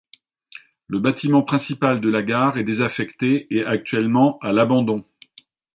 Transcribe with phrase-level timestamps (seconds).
[0.87, 5.05] Le bâtiment principal de la gare est désaffecté et actuellement à l'abandon.